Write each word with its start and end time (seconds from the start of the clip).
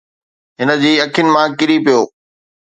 هن 0.59 0.69
جي 0.81 0.91
اکين 1.05 1.27
مان 1.33 1.47
ڪري 1.59 1.77
پيو. 1.85 2.01